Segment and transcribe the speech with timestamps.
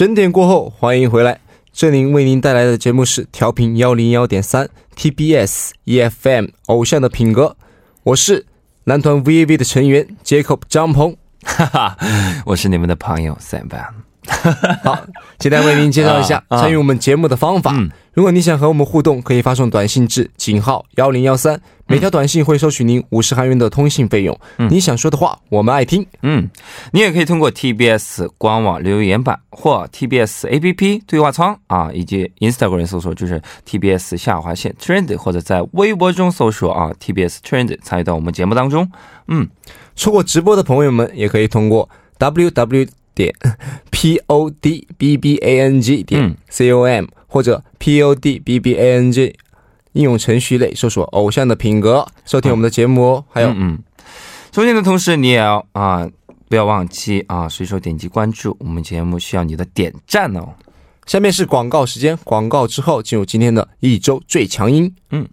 [0.00, 1.38] 整点过后，欢迎回来。
[1.74, 7.54] 这里为您带来的节目是调频幺零幺点三 TBS EFM 偶像的品格，
[8.04, 8.46] 我是
[8.84, 11.14] 男团 VAV 的成员 Jacob 张鹏。
[11.44, 11.98] 哈哈，
[12.46, 14.09] 我是你们的朋友 Sam Van。
[14.84, 14.98] 好，
[15.38, 17.74] 简单为您介绍一下参与我们节目的方法。
[18.12, 24.38] 如果你想和我们互动，可以发送短信至井号幺零幺三，每条短信会收取您五十韩元的通信费用。
[24.68, 26.04] 你想说的话，我们爱听。
[26.22, 26.48] 嗯，
[26.92, 38.90] 你也可以通过 TBS 官网留言板或 TBS APP 对话窗啊，以及 Instagram 搜索就是 TBS 下划线 Trend，或者在微博中搜索啊 TBS Trend 参与到我们节目当中。
[39.28, 39.48] 嗯，
[39.94, 43.34] 错过直播的朋友们也可以通过 ww 点
[43.90, 49.34] podbbang 点 com 或者 podbbang
[49.92, 53.24] 应用程序类搜索“偶像的品格”，收听我们的节目哦。
[53.28, 53.78] 还有，嗯，
[54.52, 56.08] 收听的同时，你也要啊，
[56.48, 60.54] 不要忘记啊，随手点击关注我们节目，需要你的点赞哦。
[61.06, 64.94] 下面是广告时间，广告之后进入今天的一周最强音。
[65.10, 65.28] 嗯。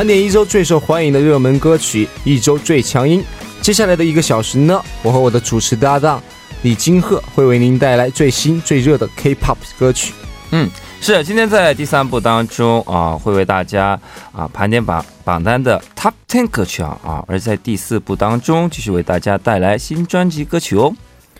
[0.00, 3.22] 盘点一周最受欢迎的热门歌曲，一周最强音。
[3.60, 6.22] 接下来的一个小时呢，我和我的主持搭档
[6.62, 10.14] 李金鹤会为您带来最新最热的 K-pop 歌曲。
[10.52, 10.70] 嗯，
[11.02, 11.22] 是。
[11.22, 13.88] 今天在第三部当中啊，会为大家
[14.32, 17.22] 啊盘点榜榜单的 Top Ten 歌曲啊啊。
[17.28, 20.90] 而在第四部当中，继续为大家带来新专辑歌曲哦。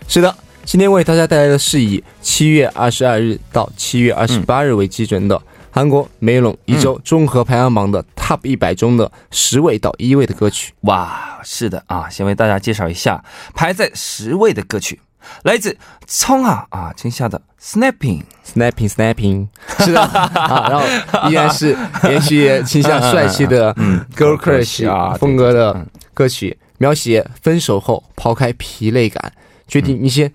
[0.07, 0.35] 是的，
[0.65, 5.41] 今天为大家带来的是以七月二十二日到七月二十八日为基准的。
[5.73, 8.03] 韩国梅隆一周综合排行榜的
[8.43, 14.99] 一百中的十位到一位的歌曲，哇，是的啊，先为大家介绍一下排在十位的歌曲，
[15.43, 15.77] 来自
[16.07, 19.47] 冲啊啊青夏的 Snapping Snapping Snapping，
[19.79, 23.73] 是的啊，然后依然是延续青夏帅气的
[24.15, 29.33] Girl Crush 啊风格的歌曲，描写分手后抛开疲累感，
[29.67, 30.31] 决定一些。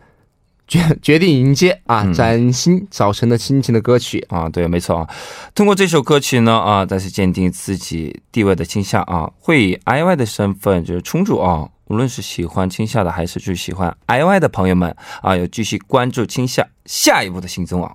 [0.67, 5.09] 决 决定迎接啊，崭新早晨的心情的歌曲啊，对，没错啊。
[5.53, 11.67] 通过这首歌曲呢啊，再次鉴定自己地位的倾向啊，会以 IY 的身份就是冲住啊。
[11.87, 17.93] 无论是喜欢青夏的，还是最喜欢 IY 的朋友们啊，要继续关注青夏下一步的行踪啊。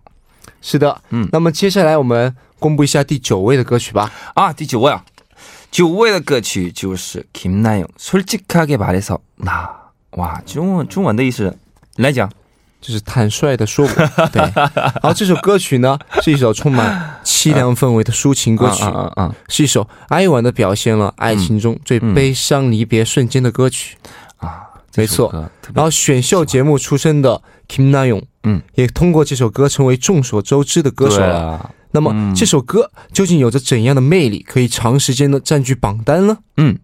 [0.60, 1.26] 是的，嗯。
[1.32, 4.12] 那么接下来我们公布一下第九位的歌曲吧。
[4.34, 5.02] 啊，第九位啊，
[5.70, 9.70] 九位的歌曲就是 Kim Nayeon 솔직하게말해서那
[10.10, 11.56] 哇，中文中文的意思
[11.94, 12.30] 来讲。
[12.80, 14.40] 就是坦率的说，我对。
[14.54, 23.96] 然后这首歌曲呢，是一首充满凄凉氛围的抒情歌曲，嗯嗯，是一首哀婉的表现了爱情中最悲伤离别瞬间的歌曲
[24.36, 25.32] 啊，没错。
[25.74, 31.72] 然后选秀节目出身的 Kim Na Young，嗯，也通过这首歌成为众所周知的歌手了。
[31.90, 36.36] 那么这首歌究竟有着怎样的魅力，可以长时间的占据榜单呢？
[36.58, 36.78] 嗯，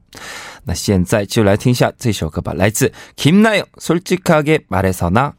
[0.64, 5.34] 那现在就来听一下这首歌吧，来自 Kim Na Young，솔직하게말해서 나。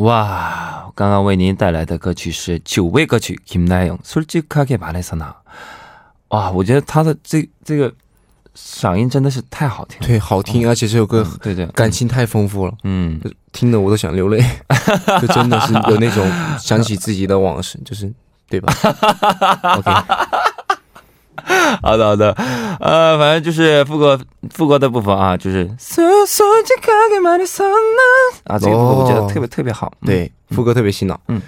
[0.00, 5.34] 哇，刚刚为您带来的歌曲是九位歌曲，Kim Na Young，솔직하게말해서 나。
[6.28, 7.92] 哇，我觉得他的这这个
[8.54, 13.20] 嗓音真的是太好听，对，好听，而且这首歌，对对，感情太丰富了，嗯，
[13.52, 14.44] 听的我都想流泪，
[15.20, 18.12] 就真的是有那种想起自己的往事，就是
[18.50, 18.72] 对吧？
[19.78, 20.49] OK。
[21.82, 22.32] 好的好的，
[22.80, 24.18] 呃，反正就是副歌
[24.50, 25.68] 副歌的部分啊，就是
[28.44, 31.42] 啊，这个部分我觉得特别特别好，对，副歌特别洗脑，嗯，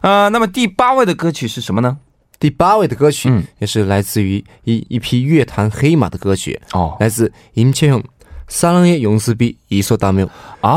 [0.00, 1.98] 啊，那么第八位的歌曲是什么呢？
[2.40, 10.28] 第八位的歌曲也是来自于一一批乐坛黑马的歌曲哦，来自임채영사랑의용서비이소다며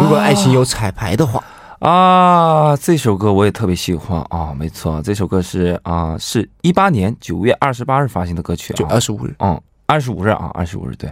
[0.01, 1.43] 如果爱情有彩排的话。
[1.80, 4.54] 啊，这首歌我也特别喜欢啊！
[4.58, 11.10] 没错，这首歌是啊，是一八年九月二十八日发行的歌曲，九月二十五日，嗯，二十五日啊，二十五日，对。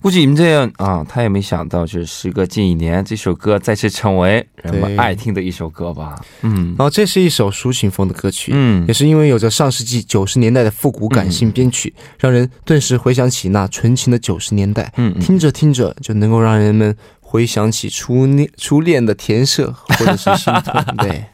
[0.00, 6.18] 估计你们这样啊，他也没想到，就是时隔近一年，这首歌再次成为人们爱听的一首歌吧？
[6.40, 16.96] 嗯，然后这是一首抒情风的歌曲，嗯，也是因为有着上世纪九十年代的复古感性编曲，让人顿时回想起那纯情的九十年代，嗯，听着听着就能够让人们。
[17.25, 21.25] 回想起初恋 初恋的甜涩，或者是心痛， 对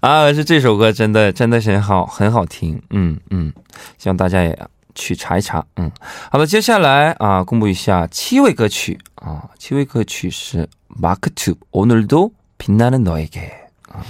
[0.00, 3.52] 啊，是这首歌真的真的是很好，很好听，嗯嗯，
[3.98, 4.58] 希望大家也
[4.94, 5.90] 去查一查，嗯，
[6.30, 10.68] 好的，接下来啊，公布一下七位歌曲啊，七位歌曲是
[11.00, 13.50] Mark Two 오늘도 빛나는너에게
[13.88, 14.04] 啊，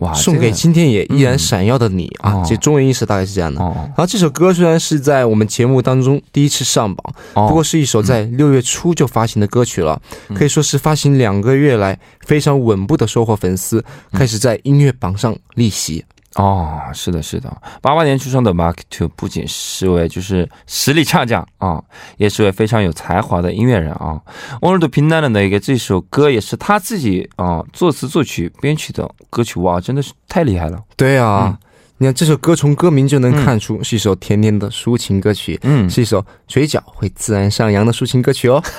[0.00, 3.60] 哇，送给今天也依然闪耀的你啊，这中文意思大概是这样的。
[3.62, 10.00] 然后这首歌虽然是在我们节目当中第一次上榜，不过是一首在六月初就发行的歌曲了，
[10.34, 16.04] 可以说是发行两个月来非常稳步的收获粉丝，开始在音乐榜上逆袭。
[16.35, 17.49] 哦，是的，是的。
[17.81, 21.81] 八八年出生的 Mark Two 不仅是位就是实力唱将啊，
[22.17, 24.21] 也是位非常有才华的音乐人啊。
[24.61, 30.83] 오늘도빛나는的一个这首歌也是他自己啊作词作曲编曲的歌曲，哇，真的是太厉害了。
[30.97, 31.57] 对啊。
[31.99, 38.61] 你看这首歌从歌名就能看出是一首甜甜的抒情歌曲，嗯，是一首嘴角会自然上扬的抒情歌曲哦。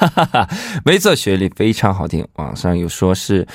[0.84, 3.46] 没错，旋律非常好听，网上有说是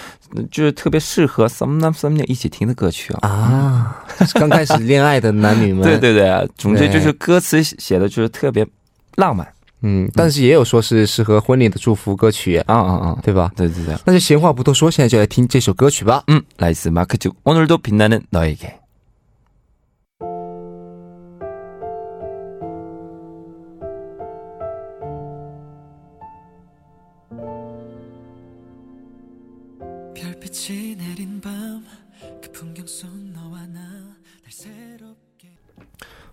[0.49, 3.29] 就是特别适合 some nam some 一起听的歌曲啊。
[3.29, 8.65] 啊，刚开始恋爱的男女们， 对对对，总之就是歌词写的就是特别
[9.17, 9.47] 浪漫，
[9.83, 13.51] 嗯，但是也有说是适合婚礼的祝福歌曲啊啊啊，对吧？
[13.55, 16.23] 对对对，那就闲话不多说，现在就来听这首歌曲吧。
[16.25, 18.81] 嗯，来自马克九，오늘도빛나는너에게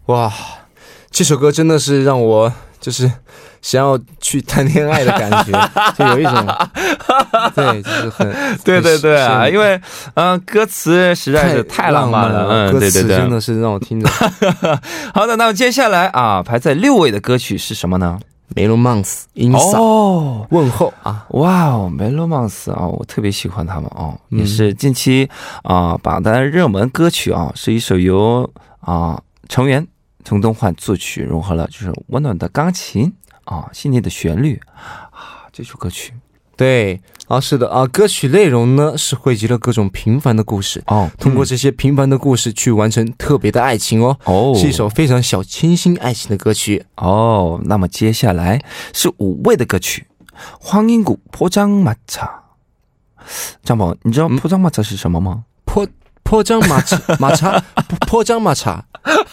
[0.08, 0.32] 哇，
[1.10, 3.10] 这首歌真的是让我就是
[3.62, 6.34] 想要去谈恋爱的感觉，就有一种
[7.56, 9.80] 对，就是很对对对啊，因为
[10.16, 14.10] 嗯，歌词实在是太浪漫了，嗯，歌词真的是让我听着。
[15.14, 18.20] 好的，那么接下来啊，排在六位的歌曲是什么呢
[18.56, 25.30] ？Melo Months 音哦，问候啊，哇哦梅罗曼斯啊，我特别喜欢他们哦，也是近期
[25.64, 28.50] 啊榜单热门歌曲啊，是一首由
[28.82, 29.18] 啊
[29.48, 29.88] 成员。
[30.24, 33.14] 从东焕作曲，融合了就是温暖的钢琴
[33.46, 34.60] 啊，细腻的旋律
[35.12, 36.14] 啊，这首歌曲，
[36.56, 47.62] 对啊，是的啊，歌曲内容呢是汇集了各种平凡的故事哦，通过这些平凡的故事去完成特别的爱情哦，哦，是一首非常小清新爱情的歌曲哦。
[47.66, 50.06] 那么接下来是五位的歌曲，
[50.60, 52.26] 《黄金谷破张马茶》。
[53.64, 55.46] 张宝，你知道破张马茶是什么吗？
[55.66, 55.88] 破
[56.24, 57.62] 破张马茶， 马茶，
[58.08, 58.84] 破张马茶。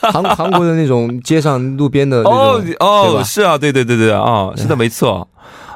[0.00, 5.26] 韩韩国的那种街上路边的哦哦是啊对对对对啊是的 没错。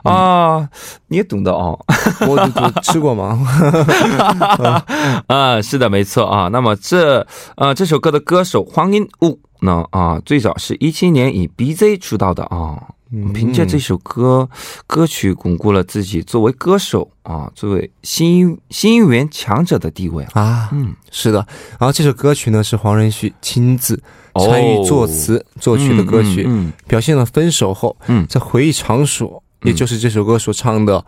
[0.03, 0.69] 啊
[1.09, 1.79] 你也懂得哦。
[2.27, 3.39] 我我吃过吗
[5.29, 12.77] 啊是的没错啊那么这啊这首歌的歌手黄英武呢啊最早是一七年以 BZ 出道的啊。
[13.33, 14.49] 凭借这首歌
[14.87, 20.69] 歌曲巩固了自己作为歌手啊，作为新新音源强者的地位啊。
[20.73, 21.39] 嗯，是的。
[21.79, 24.03] 然后这首歌曲呢是黄仁旭亲自
[24.35, 26.49] 参与作词作曲的歌曲，
[26.87, 27.97] 表现了分手后
[28.29, 31.05] 在回忆场所，也就是这首歌所唱的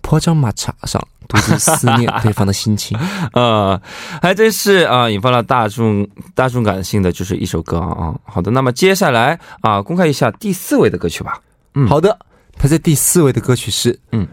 [0.00, 1.02] 坡张马茶上。
[1.30, 2.98] 独自思念对方的心情，
[3.32, 3.80] 啊，
[4.20, 8.14] 还真是啊，引发了大众大众感性的就是一首歌啊啊。
[8.24, 11.40] 好的，那么接下来啊，公开一下第四位的歌曲吧。
[11.74, 12.18] 嗯，好的，
[12.58, 14.26] 排在第四位的歌曲是嗯，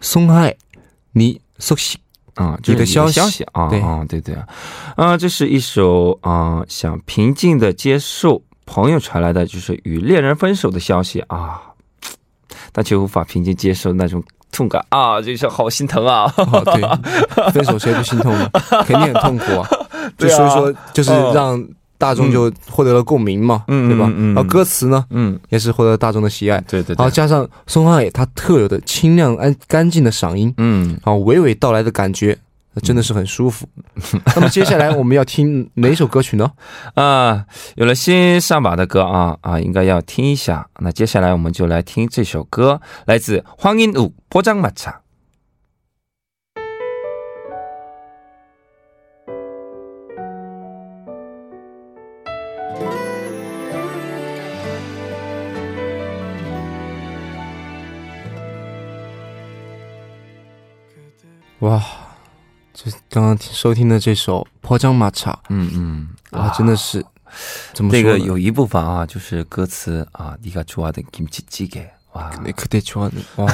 [0.00, 0.56] 松爱
[1.12, 1.98] 你熟悉
[2.36, 4.46] 啊，你的消息啊，对啊，对对啊，
[4.96, 11.60] 啊，这是一首啊，想平静的接受朋友传来的就是与恋人分手的消息啊，
[12.72, 14.24] 但却无法平静接受那种。
[14.52, 16.32] 痛感啊，就是好心疼啊！
[16.36, 16.82] 对，
[17.52, 18.48] 分手谁不心痛呢？
[18.86, 19.68] 肯定很痛苦啊！
[20.18, 21.62] 就所以说，就是让
[21.98, 24.10] 大众就获得了共鸣嘛，嗯对吧？
[24.16, 26.58] 嗯然后歌词呢，嗯，也是获得大众的喜爱。
[26.68, 26.96] 对对。
[26.96, 32.36] 然后加上宋浩野他特有的清亮安干净的嗓音，嗯，然后娓娓道来的感觉。
[32.82, 33.68] 真的是很舒服。
[34.34, 36.52] 那么接下来我们要听哪首歌曲呢？
[36.94, 40.68] 啊，有了新上榜的歌啊啊，应该要听一下。
[40.78, 44.92] 那接下来我们就来听这首歌，来自黄英武《波张马场》。
[61.60, 61.82] 哇！
[62.79, 67.03] 就刚刚收听的这首《坡江马场》，嗯嗯，啊，真的是，
[67.73, 73.47] 怎么这个有一部分啊，就是歌词啊，你가좋아하는김치찌개哇，그대좋아 는， 哇，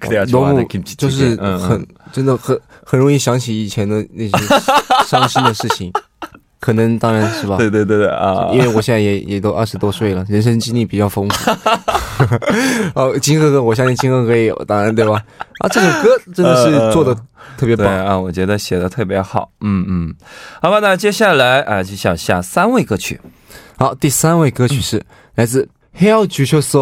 [0.00, 4.36] 그대좋아하는김치就是很真的很很容易想起以前的那些
[5.06, 5.92] 伤心的事情。
[6.59, 11.51] 可能当然是吧， 对对对对啊，因为我现在也也都二十多岁了，人生经历比较丰富。
[12.95, 15.23] 哦，金哥哥，我相信金哥哥也有，当然对吧？
[15.59, 17.15] 啊，这首歌真的是做的
[17.57, 19.51] 特别棒啊，我觉得写的特别好。
[19.61, 20.13] 嗯嗯，
[20.61, 23.19] 好吧，那接下来啊，就想下三位歌曲。
[23.77, 25.01] 好，第三位歌曲是
[25.35, 26.77] 来自 Hell j u s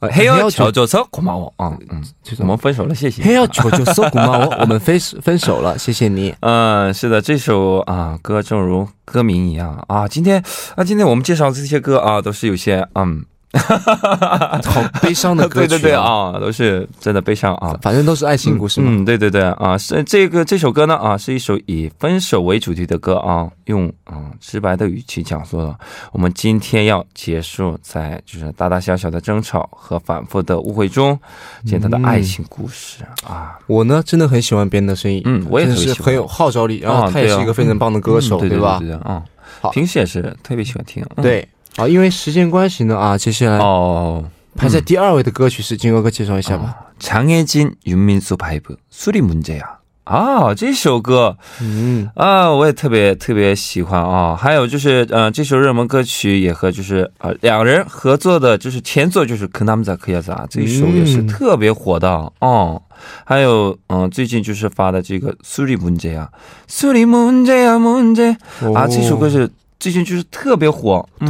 [0.00, 1.52] o 黑要求就走，고마 워。
[1.58, 2.02] 嗯嗯，
[2.40, 3.22] 我们分手了，谢谢。
[3.22, 4.60] 黑要求就走，고마 워。
[4.60, 6.34] 我 们分分手了，谢谢你。
[6.40, 10.06] 嗯，是的，这首啊歌正如歌名一样啊。
[10.06, 10.42] 今天
[10.74, 13.24] 啊，今天我们介绍的这些歌啊，都是有些嗯。
[13.53, 14.61] 哈哈哈哈哈！
[14.63, 17.77] 好悲伤的歌曲， 对对对啊，都是真的悲伤啊。
[17.81, 18.87] 反正都是爱情故事嘛。
[18.89, 25.77] 嗯，对对对啊，是这个这首歌呢啊，是一首以分手为主题的歌啊，用啊直白的语气讲述了
[26.13, 31.19] 我们今天要结束在就是大大小小的争吵和反复的误会中，
[31.65, 33.59] 简单的爱情故事啊。
[33.67, 38.81] 我呢真的很喜欢别人的声音，嗯，我也是很有号召力，然后他也是一个非常棒的歌手，对吧？
[39.03, 39.23] 啊，
[39.59, 41.45] 好，平时也是特别喜欢听，对。
[41.76, 46.74] 啊，因为时间关系呢，啊，接下来哦，排在第二位的歌曲是金哥哥介绍一下吧。
[46.98, 49.60] 장혜진윤민수바이브수리문제야
[50.04, 54.34] 啊，这首歌，嗯啊，我也特别特别喜欢啊。
[54.34, 62.80] 还有就是，呃，这首热门歌曲也和就是啊两人合作的，就是前作就是《可남자그여자》这一首也是特别火的哦。
[63.24, 68.34] 还有嗯，最近就是发的这个《수리문제야》，수리문제야문제
[68.74, 69.50] 啊，这首歌是。
[69.81, 71.29] 最近就是特别火，对。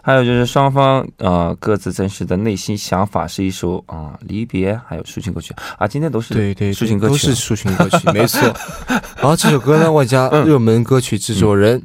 [0.00, 5.86] 还有就是双方呃各自真实的内心想法，是一首啊离别还有抒情歌曲啊。
[5.86, 8.40] 今天都是对对抒情歌曲，都是抒情歌曲，没错。
[9.18, 11.82] 然后这首歌呢，外加热门歌曲制作人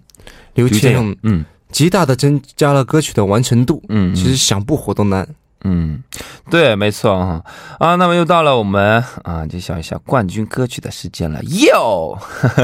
[0.53, 3.83] 刘谦，嗯，极大的增加了歌曲的完成度。
[3.89, 5.27] 嗯，其实想不火都难。
[5.64, 6.04] 嗯，
[6.48, 7.42] 对，没错啊
[7.80, 12.16] 啊，那么又到了我们啊揭晓一下冠军歌曲的时间了哟。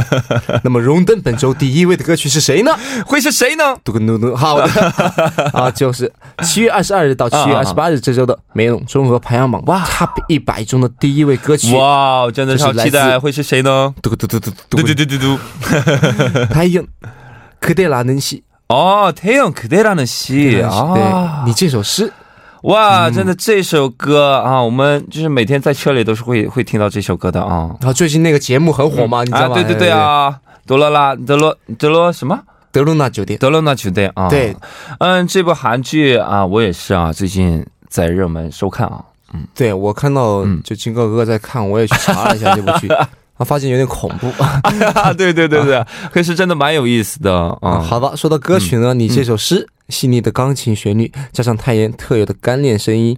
[0.63, 2.71] 那么荣登本周第一位的歌曲是谁呢？
[3.05, 3.77] 会是谁呢？
[3.83, 4.69] 嘟嘟嘟，好的
[5.53, 6.11] 啊，就是
[6.45, 13.93] 七月二十二日到七月二十八日这周的美容综合排行榜哇 Top 一百中的第一位歌曲哇，真的是好期待，会是谁呢？
[14.01, 15.39] 嘟嘟嘟嘟嘟嘟嘟嘟嘟，
[16.53, 16.87] 太阳，
[17.61, 18.45] 그대라는 시。
[18.69, 20.63] 哦，太阳，그대라는 시。
[20.63, 22.13] 啊，你这首诗。
[22.64, 27.70] 哇，真的这首歌啊，我们就是每天在车里都是会会听到这首歌的啊。
[27.80, 29.54] 然后最近那个节目很火嘛，你知道吗？
[29.56, 30.36] 对对对啊，
[30.66, 32.38] 德罗拉德罗德罗什么？
[32.72, 34.28] 德罗纳酒店，德罗纳酒店啊。
[34.30, 34.56] 对，
[35.00, 39.04] 嗯，这部韩剧啊，我也是啊，最近在热门收看啊。
[39.34, 43.08] 嗯，对我看到就金哥哥在看，我也去查了一下这部剧， 啊，
[43.40, 44.32] 发现有点恐怖。
[45.18, 47.80] 对对对对， 可是真的蛮有意思的啊。
[47.80, 49.66] 好吧，说到歌曲呢，你这首诗。
[49.90, 53.18] 细腻的钢琴旋律，加上泰妍特有的干练声音，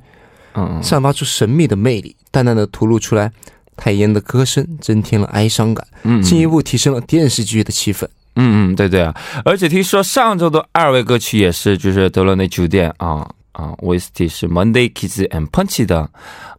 [0.55, 3.31] 嗯，散发出神秘的魅力，淡淡的吐露出来。
[3.77, 8.05] 泰妍的歌声增添了哀伤感，嗯，进一步提升了电视剧的气氛。
[8.35, 16.01] 嗯嗯，对对啊，而且听说上周的二位歌曲也是，就是德罗内酒店啊啊，OST 是 Monday Kiss and Punch 的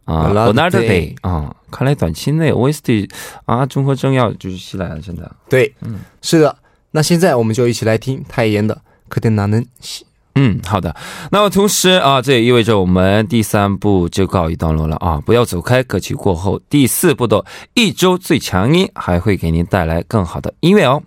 [0.03, 3.09] 啊，Another Day 啊，看来短期内 OST
[3.45, 5.33] 啊，综合症要就是袭来了，真的。
[5.47, 6.53] 对，嗯，是的。
[6.91, 8.81] 那现在我们就一起来听泰妍的。
[9.13, 10.03] 可得哪能写？
[10.33, 10.95] 嗯，好的。
[11.29, 15.21] 那么同时啊，这也意味着我们第三步就告一段落了啊！
[15.23, 21.03] 不要走开，歌曲过后，第四步的一周最强音还会给您带来更好的音乐哦。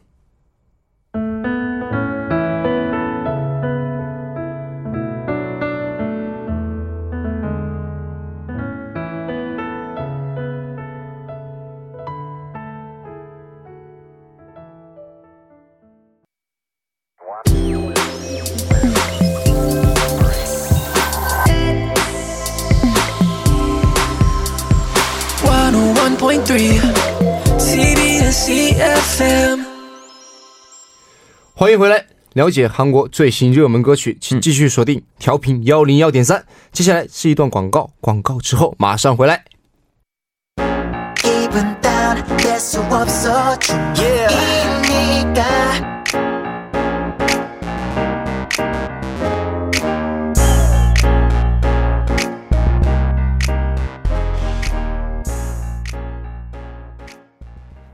[31.58, 36.44] 欢迎回来，了解韩国最新热门歌曲，请继续锁定调频幺零幺点三。
[36.70, 39.42] 接下来是一段广告，广告之后马上回来。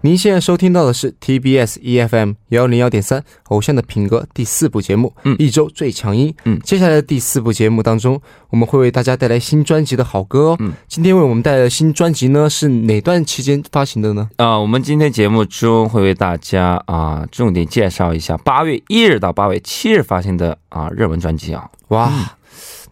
[0.04, 14.28] 您现在收听到的是 TBS EFM 幺零幺点三《偶像的品格》第四部节目，嗯，一周最强音，嗯，接下来的第四部节目当中，我们会为大家带来新专辑的好歌哦，嗯，今天为我们带来的新专辑呢是哪段期间发行的呢？
[14.38, 22.10] 啊，我们今天节目中会为大家啊重点介绍一下八月一日到八月七日发行的啊热门专辑啊，哇，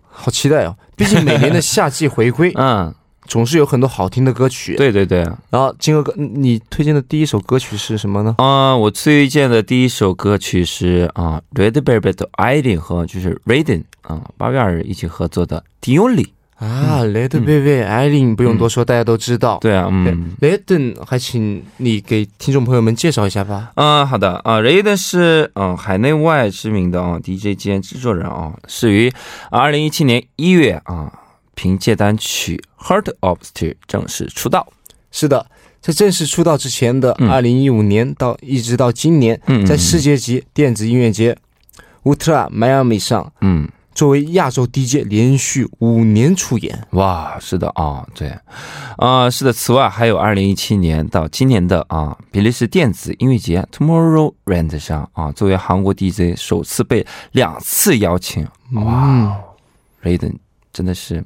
[0.08, 0.76] 好期待哦！
[0.94, 2.94] 毕竟每年的夏季回归， 嗯。
[3.30, 5.20] 总是有很多好听的歌曲，对对对。
[5.50, 8.34] 然后金哥哥，你推荐的第一首歌曲是什么呢？
[8.38, 19.58] 啊，我推荐的第一首歌曲是啊，Red Velvet 的 i d e n 和就是 Raiden 啊，八月二日一起合作的 The Only 啊，Red Baby 艾琳不用多说，大家都知道。
[19.60, 23.70] 对啊，嗯，Red 还请你给听众朋友们介绍一下吧。
[23.76, 29.12] 嗯，好的啊，Red 是嗯海内外知名的啊 DJ 兼制作人啊，是于
[29.52, 31.12] 二零一七年一月啊
[31.54, 34.66] 凭借单曲《Heart of Steel》正式出道。
[35.10, 35.46] 是的，
[35.80, 41.36] 在正式出道之前的二零一五年到一直到今年，在世界级电子音乐节
[42.04, 43.68] Ultra Miami 上，嗯。
[43.92, 48.32] 作为亚洲 DJ，连续五年出演，哇，是的啊，对，
[48.96, 49.52] 啊，是的。
[49.52, 59.36] 此外，还有二零一七年到今年的啊，比利时电子音乐节 Tomorrowland 上啊，作为韩国 DJ 首次被两次邀请，哇
[60.04, 60.36] ，Raiden
[60.72, 61.22] 真的是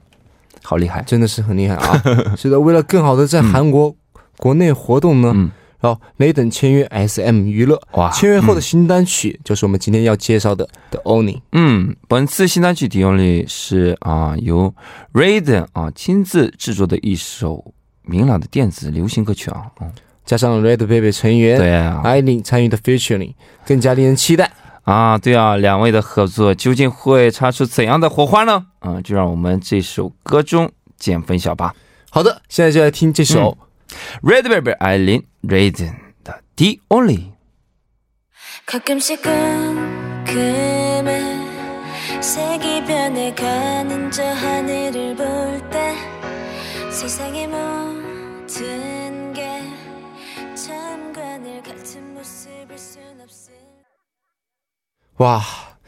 [0.64, 2.02] 好厉害，真的是很厉害啊！
[2.36, 3.94] 是的，为了更好的在韩国
[4.38, 5.50] 国内活动呢。
[5.80, 8.10] 然后，雷登签约 S M 娱乐，哇！
[8.10, 11.34] 签约后的新单曲就是我们今天要介绍的《The Only》。
[11.52, 14.72] 嗯，本次新单曲《The Only》是啊，由
[15.12, 19.92] Raiden 啊亲自制作的一首明朗的电子流行歌曲啊，嗯，
[20.24, 23.34] 加上 Red Baby 成员对啊，艾琳参与的 Featuring，
[23.66, 24.50] 更加令人期待
[24.83, 25.17] 啊！
[25.17, 28.65] 对啊，两位的合作究竟会擦出怎样的火花呢？
[28.79, 31.73] 啊，就让我们这首歌中见分晓吧。
[32.09, 33.57] 好的，现在就来听这首。
[34.21, 35.91] Red Velvet 아일린 레이든
[36.55, 37.33] The Only
[38.65, 41.39] 가끔씩은 금에
[42.21, 45.95] 색이 변해가는 저 하늘을 볼 때
[46.91, 47.82] 세상의 모든
[55.18, 55.40] 와,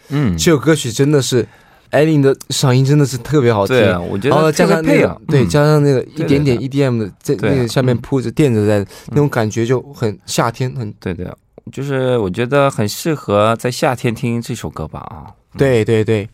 [0.09, 1.47] 嗯，这首歌曲真的是
[1.91, 11.27] 艾琳的嗓音真的是特别好听，对啊，我觉得加上那个，对，加上那个一点点 EDM 的在那个下面铺着垫着在，那种感觉就很夏天，很对对，
[11.73, 16.29] 就是我觉得很适合在夏天听这首歌吧啊，对对对，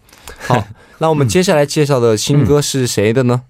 [0.47, 0.63] 好，
[0.99, 3.43] 那我们接下来介绍的新歌是谁的呢？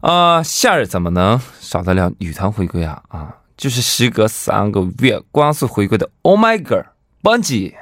[0.00, 6.84] 啊，夏日怎么能少得了女团回归啊啊，就是时隔三个月光速回归的 Oh My Girl
[7.22, 7.74] 邦吉，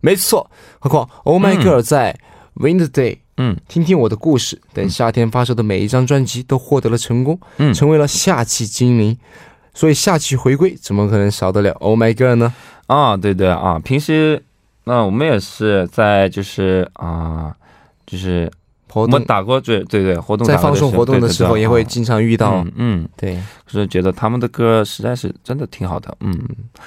[0.00, 2.18] 没错，何况 Oh My Girl 在。
[2.56, 4.60] Wind Day，嗯，听听我的故事。
[4.74, 9.16] 等夏天发售的每一张专辑都获得了成功，嗯，成为了夏季精灵。
[9.72, 12.52] 所以夏季回归，怎么可能少得了 Oh My God 呢？
[12.86, 14.42] 啊，对对啊，平时
[14.84, 17.54] 那我们也是在就是啊，
[18.04, 18.50] 就是
[18.94, 26.38] 我们打过对对对活动，在放送活动的时候也会经常遇到，嗯，对，就是觉得他们的歌实在是真的挺好的，嗯，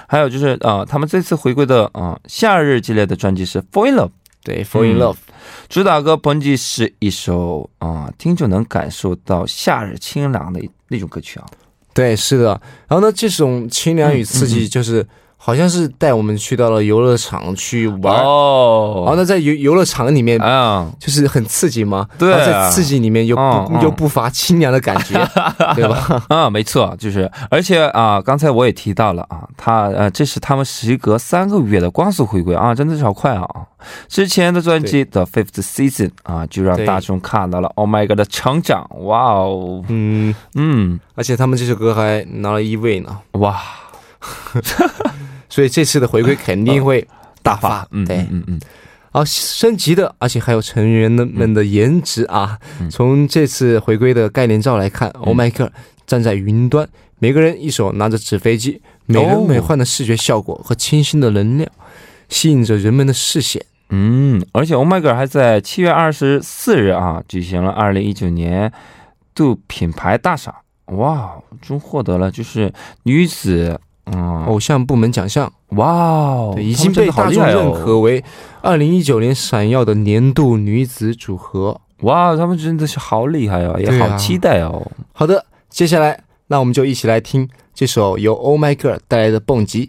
[0.07, 4.11] 还有就是啊，他们这次回归的啊夏日系列的专辑是 Fall in Love。
[4.43, 5.15] 对，Fall in Love，
[5.69, 11.45] 主打歌《蹦极》是一首啊，听就能感受到夏日清凉的那种歌曲啊。
[11.93, 12.49] 对，是的。
[12.87, 15.05] 然后呢，这种清凉与刺激就是。
[15.45, 25.19] 好像是带我们去到了游乐场去玩哦，然后那，在游游乐场里面啊，就是很刺激嘛，对，在刺激里面又不又不乏清凉的感觉，
[25.75, 26.23] 对吧？
[26.29, 33.45] 啊，没错，就是而且啊，刚才我也提到了啊，他呃，这是他们时隔三个月的光速回归啊，真的是好快啊！
[34.07, 37.67] 之前的专辑 The Fifth Season 啊，就让大众看到了。
[37.75, 40.33] Oh My God 的成长，哇哦，嗯。
[40.55, 43.59] 嗯，而且他们这首歌还拿了一位呢，哇。
[45.53, 47.07] 所以这次的回归肯定会
[47.43, 48.59] 大发，嗯对，嗯嗯，
[49.11, 52.57] 好升级的，而且还有成员们的颜值啊。
[52.89, 55.71] 从这次回归的概念照来看，Oh my God，
[56.07, 56.89] 站在云端，
[57.19, 61.69] 每个人一手拿着纸飞机，美轮美奂的视觉效果和清新的能量，
[62.29, 63.63] 吸引着人们的视线。
[63.89, 68.73] 嗯，而且 Oh my God 还在七月二十四日啊举行了二零一九年
[69.35, 73.79] 度品牌大赏，哇，中获得了就是女子。
[74.05, 78.23] 嗯，偶像部门奖项，哇哦，已经被大众认可为
[78.61, 81.79] 二零一九年闪耀的年度女子组合。
[82.01, 84.85] 哇，他们真的是好厉害哦，也好期待哦。
[85.13, 89.87] 好的，接下来那我们就一起来听这首由 Oh My Girl 带来的《蹦极》。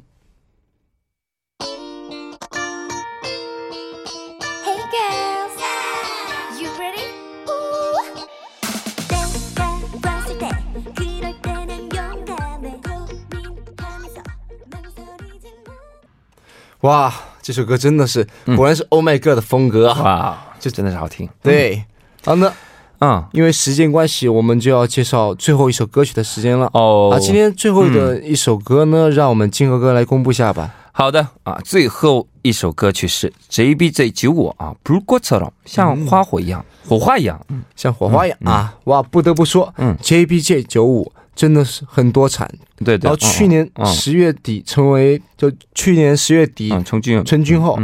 [16.85, 20.03] 哇，这首歌真的是，果然是 Oh My God 的风格啊！
[20.03, 21.27] 哇，这真的是好听。
[21.43, 21.83] 对，
[22.23, 22.53] 好的，
[23.01, 26.69] 嗯，因为时间关系，我们就要介绍最后一首歌曲的时间了。
[26.75, 30.75] 哦，啊，今天最后的一首歌呢，让我们金河哥来公布一下吧。
[30.93, 38.75] 好的，啊，最后一首歌曲是 JBJ 九五啊，不如过车了，像花火一样，火花一样，嗯，像火花一样啊！
[38.85, 41.11] 哇，不得不说，嗯，JBJ 九五。
[41.35, 42.49] 真的是很多产，
[42.85, 43.09] 对对。
[43.09, 47.79] 然后去年十月底成为，就去年十月底成军成军后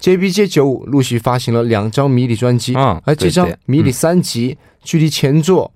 [0.00, 5.72] ，JBJ 九五陆续发行了两张迷你专辑，啊而这张迷你三辑距离前作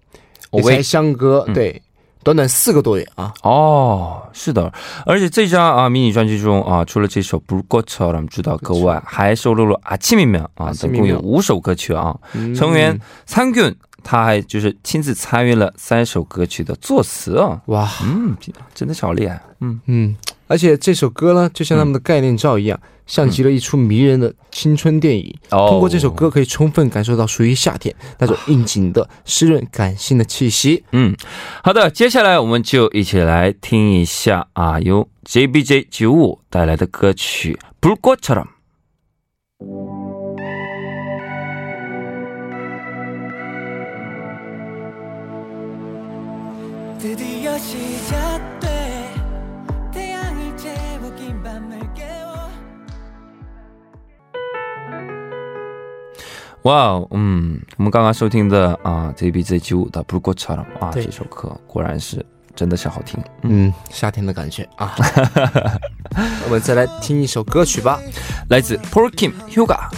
[0.50, 1.80] 也才相隔对
[2.24, 3.32] 短短四个多月啊。
[3.44, 4.72] 哦，是的，
[5.04, 7.62] 而且这张啊迷你专辑中啊，除了这首《Blue
[8.12, 12.18] 们》知道歌外，还收录了《阿奇米们》啊，总共有五首歌曲啊。
[12.56, 13.72] 成员：参军。
[14.05, 17.61] 他还就是亲自参与了三首歌曲的作词啊。
[17.67, 18.35] 哇，嗯，
[18.73, 19.41] 真的是好厉害。
[19.59, 20.15] 嗯嗯，
[20.47, 25.35] 而且这首歌呢，就像他们的概念照一样，像极了一出迷人的青春电影。
[25.51, 30.83] 哦通过这首歌，可以充分感受到属于夏天那种应景的湿润、感性的气息。
[30.93, 31.15] 嗯，
[31.63, 38.45] 好的，接下来我们就一起来听一下啊，由 JBJ 九五带来的歌曲《불꽃처럼》。
[56.62, 64.68] 哇哦，嗯，我们刚刚收听的啊，ZBZ 七五的《Blue Guitar》啊，这首歌果然是真的是好听，嗯，夏天的感觉。
[64.76, 64.96] 啊。
[66.46, 68.00] 我们再来听一首歌曲吧，
[68.48, 69.88] 来自 Parkim Huga。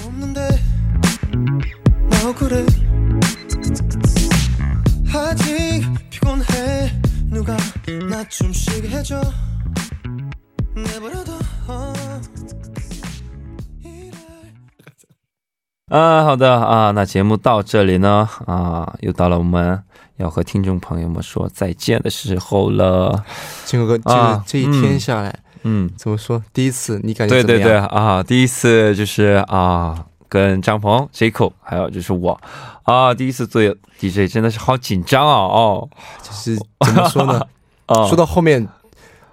[15.89, 18.29] 啊，好的.啊，那节目到这里呢。
[18.45, 19.83] 啊，又到了我们
[20.17, 23.25] 要和听众朋友们说再见的时候了。
[23.65, 26.43] 金哥哥，这啊个这一天下来，嗯，怎么说？
[26.53, 27.69] 第一次你感觉对怎么样？
[27.69, 27.73] 对。
[27.73, 32.39] 对啊，第一次就是啊，跟张鹏、Jaco 还有就是我。
[32.83, 33.63] 啊，第一次做
[33.99, 35.89] DJ 真的是好紧张啊哦。
[36.23, 37.41] 就是怎么说呢？
[37.89, 38.67] 哦，说到后面，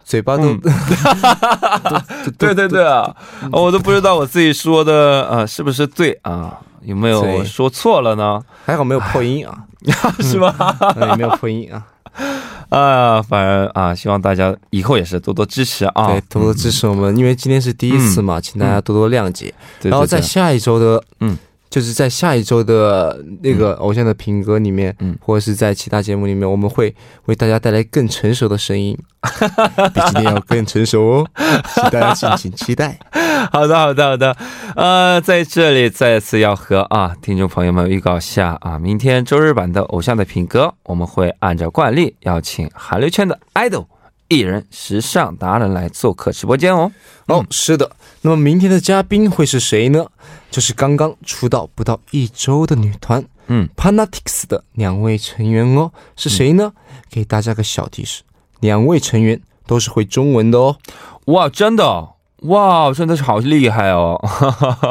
[0.03, 0.61] 嘴巴都嗯。
[2.37, 3.15] 对对对啊，
[3.51, 7.43] 我都不知道我自己说的啊是不是对啊，有没有对。
[7.45, 8.41] 说错了呢？
[8.65, 9.65] 还好没有破音啊，
[10.19, 10.55] 是吧？
[10.95, 11.85] 嗯也没有破音啊。
[12.69, 19.53] 啊，反正啊，希望大家以后也是多多支持啊，对，多多支持我们，因为今天是第一次嘛，请大家多多谅解。
[19.81, 21.37] 然后在下一周的，嗯，
[21.69, 28.97] 就是在下一周的那个偶像的品格里面，嗯或者是在其他节目里面，我们会为大家带来更成熟的声音，
[29.93, 31.27] 比今天要更成熟哦，
[31.73, 32.97] 请大家敬请期待。
[33.51, 34.35] 好的，好的，好的。
[34.75, 43.85] 呃，在这里再次要和啊听众朋友们预告下啊，明天周日版的《偶像的品格》，我们会按照惯例邀请韩流圈的 idol
[44.27, 46.91] 艺人、时尚达人来做客直播间哦。
[47.27, 47.91] 哦，是的。
[48.21, 50.05] 那么明天的嘉宾会是谁呢？
[50.49, 56.73] 就是刚刚出道不到一周的女团，嗯，Panatics 的两位成员哦，是谁呢？
[57.09, 58.23] 给大家个小提示，
[58.61, 60.77] 两位成员都是会中文的哦。
[61.25, 64.19] 哇，真的哦，哇，真的是好厉害哦，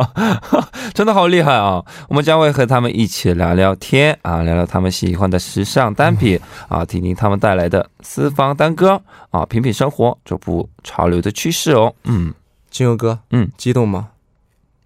[0.95, 1.85] 真的好厉害啊！
[2.09, 11.95] 我们将会和他们一起聊聊天啊，聊聊他们喜欢的时尚单品啊，听听他们带来的私房单歌啊，品品生活这部潮流的趋势哦。
[12.05, 12.33] 嗯，
[12.71, 14.09] 金佑哥，嗯，激动吗？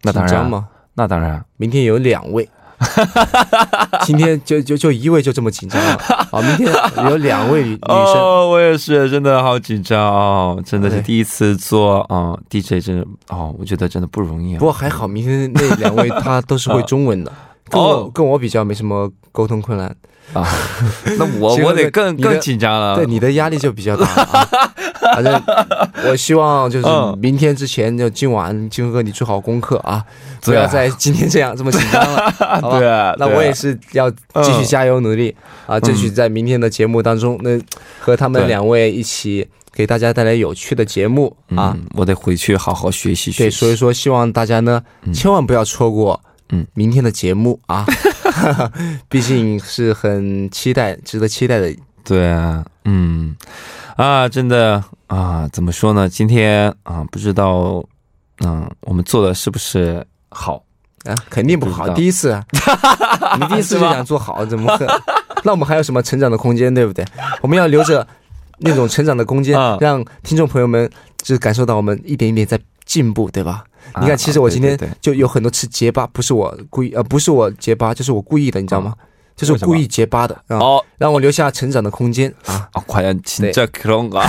[0.03, 0.69] 那当然吗？
[0.95, 2.49] 那当然，明天有两位，
[4.07, 5.93] 今天就就就一位就这么紧张了
[6.31, 6.41] 啊！
[6.41, 6.73] 明天
[7.11, 14.59] 有两位女女生，哦，我也是，真的好紧张哦，真的是第一次做啊、DJ，真的哦，我觉得真的不容易啊。
[14.59, 17.33] 不过还好，明天那两位他都是会中文的，
[17.69, 19.95] 跟我哦跟我比较没什么沟通困难。
[20.35, 20.47] 啊，
[21.19, 22.97] 那我我得更更紧张了。
[22.97, 24.47] 对你的压力就比较大啊。
[25.15, 25.43] 反正
[26.09, 27.17] 我希望就是嗯。
[27.21, 30.05] 明天之前，就今晚金哥你做好功课啊，
[30.43, 32.79] 不要再今天这样这么紧张了， 好吧？
[32.79, 35.35] 对那我也是要继续加油努力
[35.67, 37.59] 啊，争取在明天的节目当中，那
[37.99, 41.77] 和他们两位一起给大家带来有趣的节目啊。
[41.77, 46.67] 嗯，我得回去好好学习学对，所以说希望大家呢，千万不要错过嗯。
[46.75, 47.85] 明天的节目啊，
[49.09, 51.75] 毕竟是很期待、值得期待的。
[52.09, 53.37] 对啊，嗯，
[53.97, 56.09] 啊，真的啊，怎么说呢？
[56.09, 57.85] 今天啊，不知道，
[58.39, 60.63] 嗯，我们做的是不是好？
[61.05, 62.43] 啊，肯定不好，不第一次啊，
[63.39, 64.75] 你第一次就想做好，怎么？
[65.45, 67.05] 那我们还有什么成长的空间，对不对？
[67.43, 68.07] 我们要留着
[68.61, 73.65] 那种成长的空间啊，让听众朋友们就是感受到我们一点一点在进步，对吧？
[73.93, 78.95] 啊你看，其实我今天就有很多次结巴，不是我故意，呃，不是我结巴，就是我故意的，你知道吗？
[79.38, 82.70] 就是我故意结巴的啊，哦让我留下成长的空间啊。
[82.74, 84.22] 아, 과연 진짜 그런가?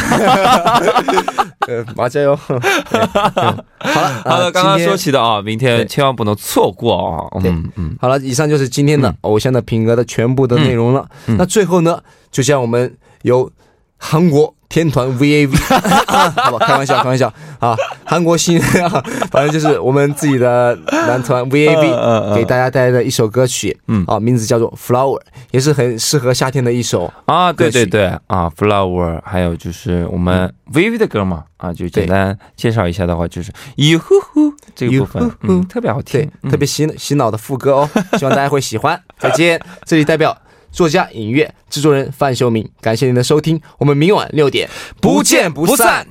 [1.66, 2.38] 呃，麻加油。
[2.46, 7.40] 对嗯好了，好的，啊刚刚今天说起的啊，明天对千万不能错过啊。
[7.40, 11.06] 对嗯嗯，好了，以上就是今天的嗯偶像的品格的全部的内容了。
[11.26, 13.50] 嗯嗯那最后呢，就像我们由
[13.99, 15.55] 韩国天团 VAV，
[16.41, 17.31] 好吧，开玩笑，开玩笑。
[17.59, 17.75] 啊！
[18.05, 25.19] 韩国新人啊， 反正就是我们自己的男团 VAV 给大家带来的一首歌曲，嗯，啊，名字叫做 Flower，
[25.51, 28.05] 也是很适合夏天的一首啊，对对对。
[28.27, 38.97] 啊，Flower，还有就是我们 VAV 的歌嘛，啊，就简单介绍一下的话，就是哟呼呼这个部分，嗯，特别好听，特别洗洗脑的副歌哦，希望大家会喜欢。
[39.17, 40.35] 再见，这里代表。
[40.71, 44.69] 作家音月制作人范秀敏感谢您的收听我们明晚六点
[45.01, 46.07] 不见不散。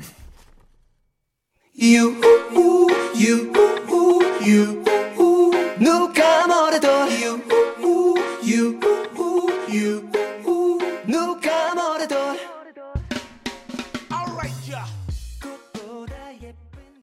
[1.74, 2.14] You
[2.52, 3.52] you you
[4.42, 4.82] you
[9.68, 10.08] you